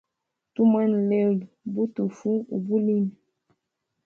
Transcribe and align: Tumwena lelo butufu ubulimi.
Tumwena 0.53 0.99
lelo 1.09 1.43
butufu 1.73 2.29
ubulimi. 2.55 3.15